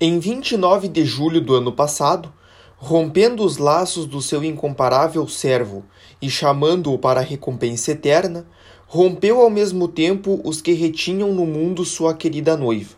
[0.00, 2.32] Em 29 de julho do ano passado,
[2.76, 5.84] rompendo os laços do seu incomparável servo
[6.20, 8.44] e chamando-o para a recompensa eterna,
[8.88, 12.96] rompeu ao mesmo tempo os que retinham no mundo sua querida noiva.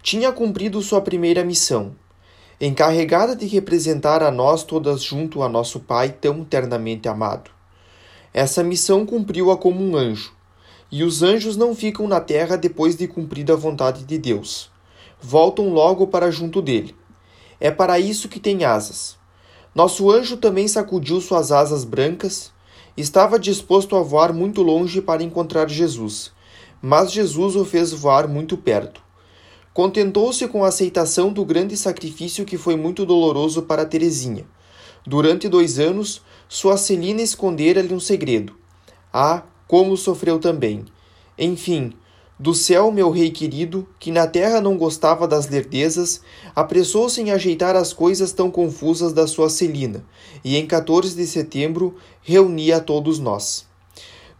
[0.00, 1.96] Tinha cumprido sua primeira missão,
[2.60, 7.50] encarregada de representar a nós todas junto a nosso Pai tão ternamente amado.
[8.32, 10.32] Essa missão cumpriu-a como um anjo,
[10.88, 14.71] e os anjos não ficam na terra depois de cumprida a vontade de Deus
[15.22, 16.94] voltam logo para junto dele.
[17.60, 19.16] É para isso que tem asas.
[19.74, 22.52] Nosso anjo também sacudiu suas asas brancas,
[22.96, 26.32] estava disposto a voar muito longe para encontrar Jesus,
[26.82, 29.00] mas Jesus o fez voar muito perto.
[29.72, 34.44] Contentou-se com a aceitação do grande sacrifício que foi muito doloroso para Teresinha.
[35.06, 38.54] Durante dois anos, sua Celina escondera-lhe um segredo.
[39.10, 40.84] Ah, como sofreu também!
[41.38, 41.94] Enfim,
[42.42, 46.20] do céu, meu rei querido, que na terra não gostava das lerdezas,
[46.56, 50.04] apressou-se em ajeitar as coisas tão confusas da sua Celina,
[50.42, 53.64] e em 14 de setembro reunia a todos nós.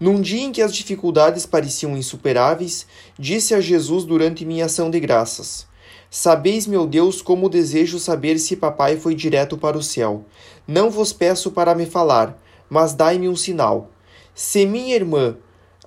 [0.01, 4.99] Num dia em que as dificuldades pareciam insuperáveis, disse a Jesus durante minha ação de
[4.99, 5.69] graças:
[6.11, 10.25] Sabeis, meu Deus, como desejo saber se papai foi direto para o céu.
[10.67, 12.37] Não vos peço para me falar,
[12.69, 13.93] mas dai-me um sinal.
[14.35, 15.37] Se minha irmã,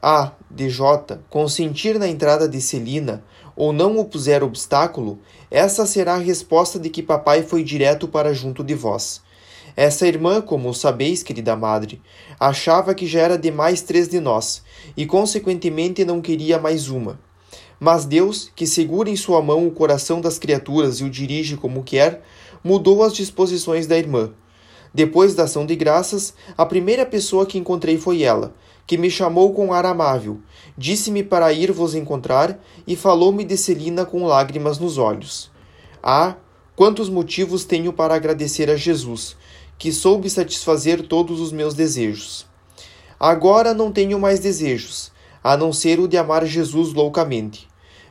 [0.02, 0.32] a.
[0.50, 3.24] DJ consentir na entrada de Celina
[3.56, 5.20] ou não opuser obstáculo,
[5.52, 9.22] essa será a resposta de que papai foi direto para junto de vós.
[9.76, 12.02] Essa irmã, como sabeis, querida madre,
[12.40, 14.64] achava que já era demais três de nós,
[14.96, 17.20] e consequentemente não queria mais uma.
[17.78, 21.84] Mas Deus, que segura em sua mão o coração das criaturas e o dirige como
[21.84, 22.24] quer,
[22.64, 24.32] mudou as disposições da irmã.
[24.96, 28.56] Depois da ação de graças, a primeira pessoa que encontrei foi ela,
[28.88, 30.40] que me chamou com ar amável,
[30.78, 35.52] disse-me para ir vos encontrar e falou-me de Celina com lágrimas nos olhos.
[36.02, 36.38] Ah,
[36.78, 39.36] quantos motivos tenho para agradecer a Jesus,
[39.78, 42.46] que soube satisfazer todos os meus desejos.
[43.20, 45.12] Agora não tenho mais desejos,
[45.44, 47.68] a não ser o de amar Jesus loucamente.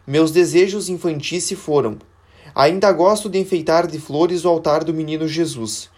[0.06, 1.96] Meus desejos infantis se foram.
[2.54, 5.93] Ainda gosto de enfeitar de flores o altar do menino Jesus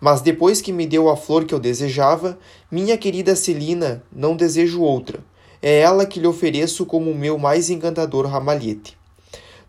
[0.00, 2.38] mas depois que me deu a flor que eu desejava,
[2.70, 5.20] minha querida Celina, não desejo outra.
[5.60, 8.96] É ela que lhe ofereço como o meu mais encantador ramalhete.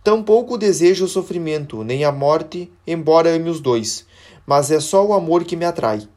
[0.04, 4.06] Tampouco desejo o sofrimento, nem a morte, embora ame os dois,
[4.48, 6.08] mas é só o amor que me atrai.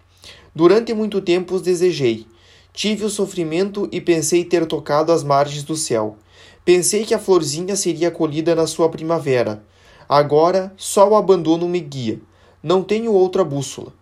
[0.55, 2.27] Durante muito tempo os desejei.
[2.73, 6.17] Tive o sofrimento e pensei ter tocado as margens do céu.
[6.65, 9.63] Pensei que a florzinha seria colhida na sua primavera.
[10.09, 12.21] Agora só o abandono me guia.
[12.63, 13.93] Não tenho outra bússola.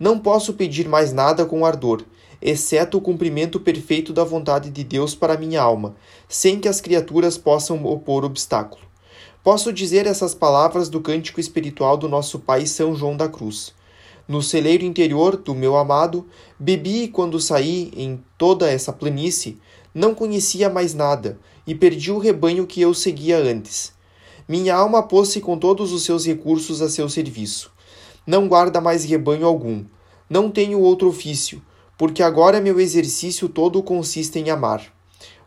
[0.00, 2.04] Não posso pedir mais nada com ardor,
[2.40, 5.96] exceto o cumprimento perfeito da vontade de Deus para minha alma,
[6.28, 8.82] sem que as criaturas possam opor obstáculo.
[9.42, 13.74] Posso dizer essas palavras do cântico espiritual do nosso Pai São João da Cruz.
[14.28, 16.24] No celeiro interior do meu amado,
[16.56, 19.58] bebi quando saí em toda essa planície,
[19.92, 23.92] não conhecia mais nada e perdi o rebanho que eu seguia antes.
[24.46, 27.76] Minha alma pôs-se com todos os seus recursos a seu serviço
[28.28, 29.86] não guarda mais rebanho algum.
[30.28, 31.62] Não tenho outro ofício,
[31.96, 34.84] porque agora meu exercício todo consiste em amar.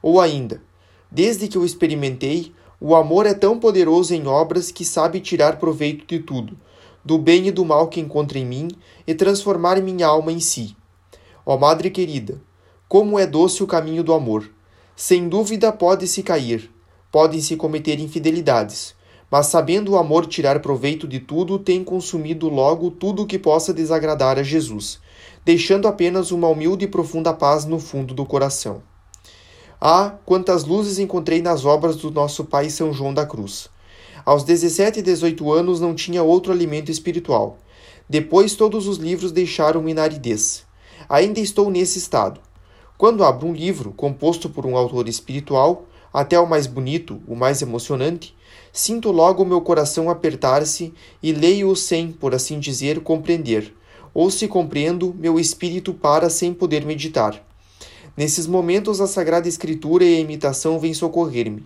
[0.02, 0.64] Ou ainda,
[1.12, 6.08] desde que eu experimentei, o amor é tão poderoso em obras que sabe tirar proveito
[6.08, 6.58] de tudo,
[7.06, 8.70] do bem e do mal que encontra em mim,
[9.06, 10.76] e transformar minha alma em si.
[11.46, 12.42] Ó Madre querida,
[12.90, 14.50] como é doce o caminho do amor!
[14.96, 16.72] Sem dúvida pode-se cair,
[17.12, 18.96] podem-se cometer infidelidades,
[19.32, 23.74] mas sabendo o amor tirar proveito de tudo, tem consumido logo tudo o que possa
[23.74, 25.00] desagradar a Jesus,
[25.46, 28.84] deixando apenas uma humilde e profunda paz no fundo do coração.
[29.80, 33.70] Ah, quantas luzes encontrei nas obras do nosso pai São João da Cruz.
[34.26, 37.58] Aos 17 e 18 anos não tinha outro alimento espiritual.
[38.08, 40.66] Depois todos os livros deixaram-me na aridez.
[41.08, 42.42] Ainda estou nesse estado.
[42.98, 47.62] Quando abro um livro composto por um autor espiritual, até o mais bonito, o mais
[47.62, 48.36] emocionante,
[48.74, 53.74] sinto logo meu coração apertar-se e leio-o sem, por assim dizer, compreender.
[54.14, 57.42] Ou se compreendo, meu espírito para sem poder meditar.
[58.16, 61.66] Nesses momentos a Sagrada Escritura e a imitação vêm socorrer-me.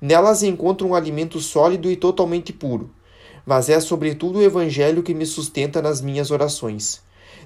[0.00, 2.90] Nelas encontro um alimento sólido e totalmente puro,
[3.44, 7.00] mas é sobretudo o Evangelho que me sustenta nas minhas orações.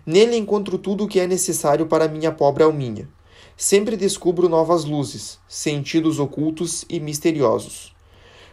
[0.05, 3.09] Nele encontro tudo o que é necessário para minha pobre alminha
[3.57, 7.95] sempre descubro novas luzes, sentidos ocultos e misteriosos.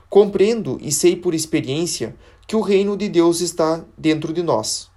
[0.09, 2.15] Compreendo e sei por experiência
[2.47, 4.89] que o reino de Deus está dentro de nós.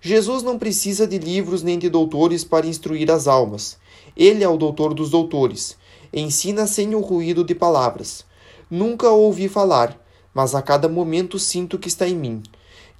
[0.00, 3.78] Jesus não precisa de livros nem de doutores para instruir as almas.
[4.16, 5.76] Ele é o doutor dos doutores.
[6.12, 8.24] Ensina sem o ruído de palavras.
[8.70, 9.98] Nunca ouvi falar,
[10.32, 12.42] mas a cada momento sinto que está em mim.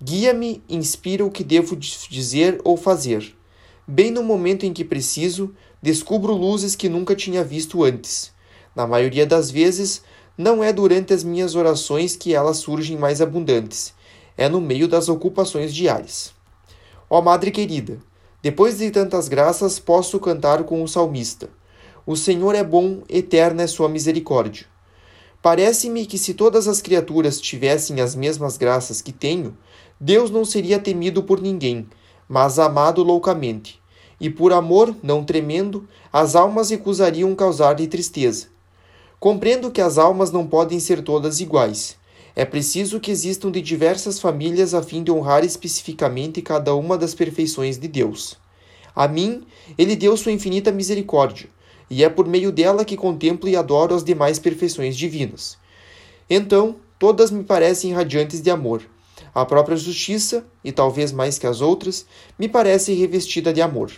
[0.02, 3.37] Guia-me, inspira o que devo dizer ou fazer.
[3.87, 8.33] Bem no momento em que preciso, descubro luzes que nunca tinha visto antes.
[8.75, 10.03] Na maioria das vezes,
[10.37, 13.93] não é durante as minhas orações que elas surgem mais abundantes,
[14.37, 16.33] é no meio das ocupações diárias.
[17.11, 17.99] Ó Madre querida,
[18.41, 21.51] depois de tantas graças, posso cantar com o salmista:
[22.07, 24.67] O Senhor é bom, eterna é sua misericórdia.
[25.43, 29.57] Parece-me que se todas as criaturas tivessem as mesmas graças que tenho,
[30.01, 31.89] Deus não seria temido por ninguém,
[32.29, 33.81] mas amado loucamente.
[34.20, 38.47] E por amor, não tremendo, as almas recusariam causar-lhe tristeza.
[39.20, 41.97] Compreendo que as almas não podem ser todas iguais.
[42.35, 47.15] É preciso que existam de diversas famílias a fim de honrar especificamente cada uma das
[47.15, 48.37] perfeições de Deus.
[48.94, 49.44] A mim,
[49.76, 51.49] ele deu sua infinita misericórdia,
[51.91, 55.59] e é por meio dela que contemplo e adoro as demais perfeições divinas.
[56.29, 58.82] Então, todas me parecem radiantes de amor.
[59.35, 62.06] A própria justiça, e talvez mais que as outras,
[62.38, 63.93] me parece revestida de amor.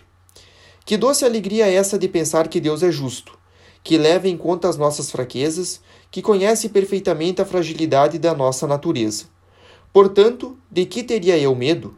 [0.84, 3.38] Que doce alegria é essa de pensar que Deus é justo,
[3.82, 5.80] que leva em conta as nossas fraquezas,
[6.10, 9.26] que conhece perfeitamente a fragilidade da nossa natureza.
[9.92, 11.96] Portanto, de que teria eu medo?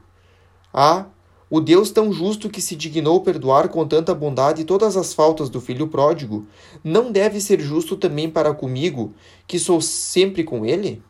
[0.73, 1.07] Ah,
[1.51, 5.61] o Deus tão justo que se dignou perdoar com tanta bondade todas as faltas do
[5.61, 6.47] filho pródigo,
[6.83, 9.13] não deve ser justo também para comigo,
[9.47, 11.03] que sou sempre com ele?